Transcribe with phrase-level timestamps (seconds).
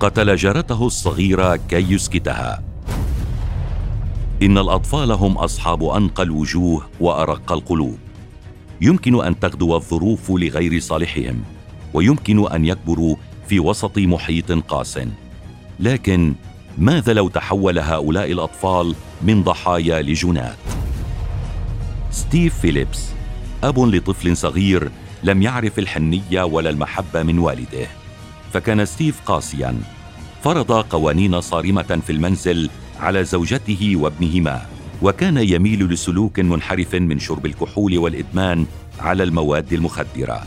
[0.00, 2.62] قتل جارته الصغيرة كي يسكتها.
[4.42, 7.98] إن الأطفال هم أصحاب أنقى الوجوه وأرق القلوب.
[8.80, 11.42] يمكن أن تغدو الظروف لغير صالحهم
[11.94, 13.16] ويمكن أن يكبروا
[13.48, 14.98] في وسط محيط قاس.
[15.80, 16.34] لكن
[16.78, 20.56] ماذا لو تحول هؤلاء الأطفال من ضحايا لجناة؟
[22.10, 23.08] ستيف فيليبس
[23.64, 24.90] أب لطفل صغير
[25.22, 28.03] لم يعرف الحنية ولا المحبة من والده.
[28.54, 29.74] فكان ستيف قاسيا.
[30.42, 34.62] فرض قوانين صارمة في المنزل على زوجته وابنهما
[35.02, 38.66] وكان يميل لسلوك منحرف من شرب الكحول والإدمان
[39.00, 40.42] على المواد المخدرة.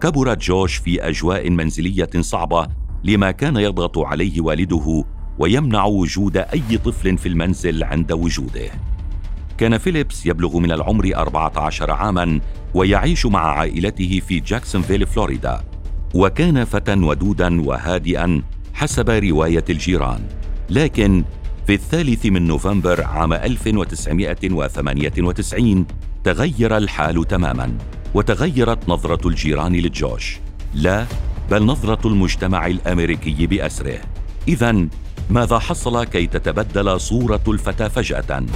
[0.00, 2.66] كبر جوش في أجواء منزلية صعبة
[3.04, 5.04] لما كان يضغط عليه والده
[5.38, 8.70] ويمنع وجود أي طفل في المنزل عند وجوده.
[9.58, 12.40] كان فيليبس يبلغ من العمر 14 عاما
[12.76, 15.64] ويعيش مع عائلته في جاكسونفيل فلوريدا
[16.14, 18.42] وكان فتى ودودا وهادئا
[18.74, 20.20] حسب رواية الجيران.
[20.70, 21.24] لكن
[21.66, 25.86] في الثالث من نوفمبر عام 1998
[26.24, 27.78] تغير الحال تماما
[28.14, 30.38] وتغيرت نظرة الجيران لجوش
[30.74, 31.06] لا
[31.50, 33.98] بل نظرة المجتمع الأمريكي بأسره.
[34.48, 34.88] إذا
[35.30, 38.46] ماذا حصل كي تتبدل صورة الفتى فجأة؟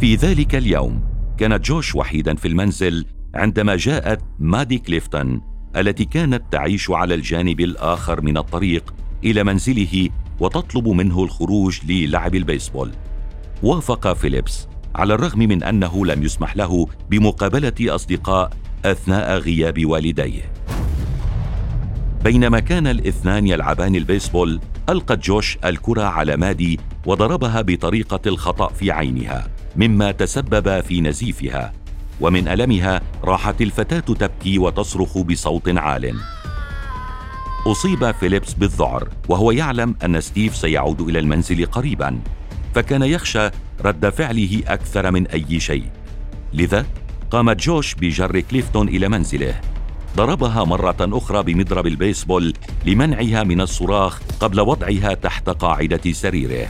[0.00, 5.40] في ذلك اليوم كان جوش وحيدا في المنزل عندما جاءت مادي كليفتون
[5.76, 10.08] التي كانت تعيش على الجانب الآخر من الطريق إلى منزله
[10.40, 12.90] وتطلب منه الخروج للعب البيسبول.
[13.62, 18.50] وافق فيليبس على الرغم من أنه لم يسمح له بمقابلة أصدقاء
[18.84, 20.52] أثناء غياب والديه.
[22.24, 29.55] بينما كان الاثنان يلعبان البيسبول ألقى جوش الكرة على مادي وضربها بطريق الخطأ في عينها.
[29.76, 31.72] مما تسبب في نزيفها
[32.20, 36.14] ومن ألمها راحت الفتاة تبكي وتصرخ بصوت عال.
[37.66, 42.18] أصيب فيليبس بالذعر وهو يعلم أن ستيف سيعود إلى المنزل قريبا
[42.74, 43.50] فكان يخشى
[43.84, 45.84] رد فعله أكثر من أي شيء.
[46.52, 46.86] لذا
[47.30, 49.60] قام جوش بجر كليفتون إلى منزله.
[50.16, 52.54] ضربها مرة أخرى بمضرب البيسبول
[52.86, 56.68] لمنعها من الصراخ قبل وضعها تحت قاعدة سريره.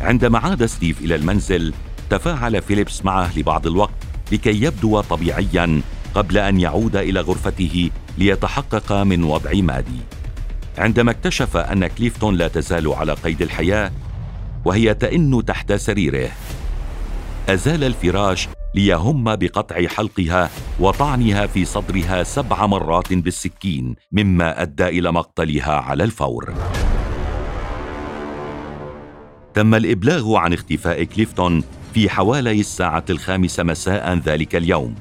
[0.00, 1.74] عندما عاد ستيف إلى المنزل،
[2.10, 3.94] تفاعل فيليبس معه لبعض الوقت
[4.32, 5.80] لكي يبدو طبيعيا
[6.14, 10.00] قبل أن يعود إلى غرفته ليتحقق من وضع مادي.
[10.78, 13.92] عندما اكتشف أن كليفتون لا تزال على قيد الحياة
[14.64, 16.30] وهي تئن تحت سريره،
[17.48, 25.72] أزال الفراش ليهم بقطع حلقها وطعنها في صدرها سبع مرات بالسكين مما أدى إلى مقتلها
[25.72, 26.54] على الفور
[29.56, 34.94] تم الإبلاغ عن اختفاء كليفتون في حوالي الساعة الخامسة مساء ذلك اليوم.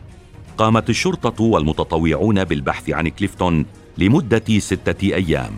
[0.58, 3.66] قامت الشرطة والمتطوعون بالبحث عن كليفتون
[3.98, 5.52] لمدة ستة أيام.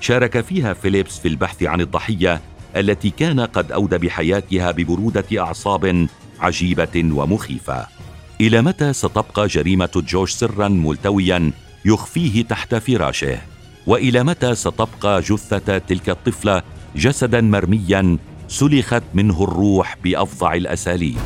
[0.00, 2.40] شارك فيها فيليبس في البحث عن الضحية
[2.76, 6.06] التي كان قد اودى بحياتها ببرودة أعصاب
[6.40, 7.86] عجيبة ومخيفة.
[8.40, 11.50] إلى متى ستبقى جريمة جوش سرا ملتويا
[11.84, 13.38] يخفيه تحت فراشه؟
[13.86, 16.62] وإلى متى ستبقى جثة تلك الطفلة
[16.96, 18.18] جسدا مرميا
[18.52, 21.18] سلخت منه الروح بأفظع الأساليب.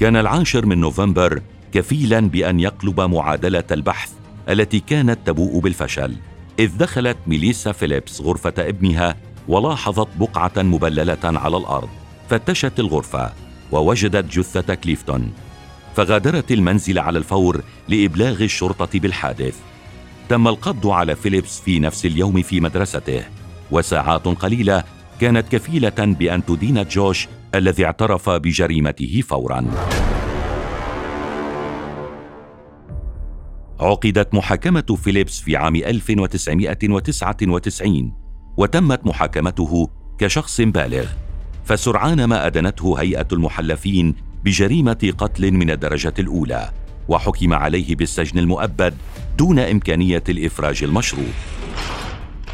[0.00, 4.12] كان العاشر من نوفمبر كفيلا بأن يقلب معادلة البحث
[4.48, 6.16] التي كانت تبوء بالفشل.
[6.58, 9.16] إذ دخلت ميليسا فيليبس غرفة ابنها
[9.48, 11.88] ولاحظت بقعة مبللة على الأرض
[12.30, 13.32] فتشت الغرفة
[13.72, 15.32] ووجدت جثة كليفتون.
[15.96, 19.56] فغادرت المنزل على الفور لإبلاغ الشرطة بالحادث.
[20.28, 23.37] تم القبض على فيليبس في نفس اليوم في مدرسته.
[23.70, 24.84] وساعات قليلة
[25.20, 29.64] كانت كفيلة بأن تدين جوش الذي اعترف بجريمته فورا.
[33.80, 38.12] عقدت محاكمة فيليبس في عام 1999
[38.56, 41.06] وتمت محاكمته كشخص بالغ
[41.64, 44.14] فسرعان ما أدنته هيئة المحلفين
[44.44, 46.70] بجريمة قتل من الدرجة الأولى
[47.08, 48.94] وحكم عليه بالسجن المؤبد
[49.38, 51.24] دون إمكانية الإفراج المشروط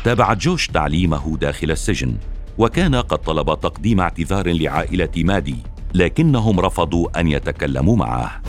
[0.04, 2.16] تابع جوش تعليمه داخل السجن
[2.58, 5.56] وكان قد طلب تقديم اعتذار لعائلة مادي
[5.94, 8.42] لكنهم رفضوا أن يتكلموا معه.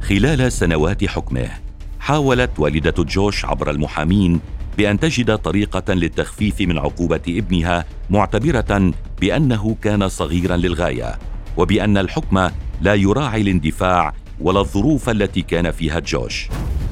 [0.00, 1.48] خلال سنوات حكمه
[2.00, 4.40] حاولت والدة جوش عبر المحامين
[4.78, 11.18] بأن تجد طريقة للتخفيف من عقوبة ابنها معتبرة بأنه كان صغيرا للغاية
[11.56, 12.50] وبأن الحكم
[12.80, 16.48] لا يراعي الاندفاع ولا الظروف التي كان فيها جوش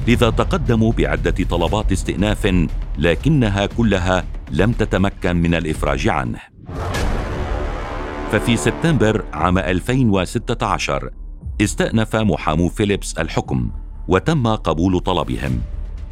[0.07, 2.67] لذا تقدموا بعدة طلبات استئناف
[2.97, 6.39] لكنها كلها لم تتمكن من الإفراج عنه.
[8.31, 11.09] ففي سبتمبر عام 2016
[11.61, 13.71] استأنف محامو فيليبس الحكم
[14.07, 15.61] وتم قبول طلبهم.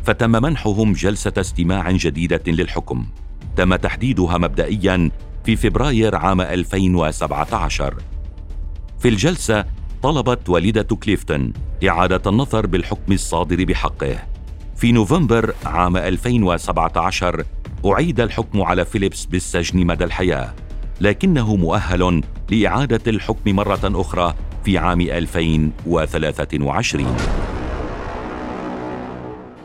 [0.03, 3.05] فتم منحهم جلسة استماع جديدة للحكم.
[3.55, 5.11] تم تحديدها مبدئيا
[5.45, 7.95] في فبراير عام 2017
[8.99, 9.65] في الجلسة
[10.03, 11.53] طلبت والدة كليفتون
[11.87, 14.15] إعادة النظر بالحكم الصادر بحقه
[14.75, 17.43] في نوفمبر عام 2017
[17.85, 20.53] أعيد الحكم على فيليبس بالسجن مدى الحياة
[21.01, 24.35] لكنه مؤهل لإعادة الحكم مرة أخرى
[24.65, 27.17] في عام 2023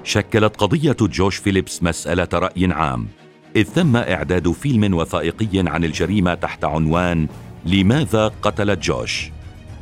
[0.05, 3.09] شكلت قضية جوش فيليبس مسألة رأي عام
[3.57, 7.29] إذ تم إعداد فيلم وثائقي عن الجريمة تحت عنوان
[7.65, 9.38] لماذا قتلت جوش؟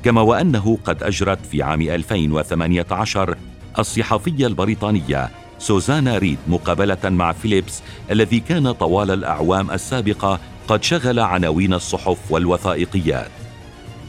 [0.07, 3.37] كما وأنه قد أجرت في عام 2018
[3.79, 11.75] الصحفية البريطانية سوزانا ريد مقابلة مع فيليبس الذي كان طوال الأعوام السابقة قد شغل عناوين
[11.75, 13.31] الصحف والوثائقيات.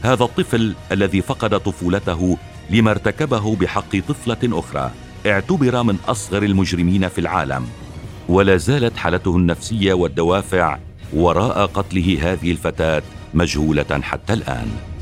[0.02, 2.38] هذا الطفل الذي فقد طفولته
[2.70, 4.90] لما ارتكبه بحق طفلة أخرى
[5.26, 7.66] اعتبر من أصغر المجرمين في العالم.
[8.28, 10.78] ولا زالت حالته النفسية والدوافع
[11.12, 13.02] وراء قتله هذه الفتاة
[13.34, 14.97] مجهولة حتى الآن.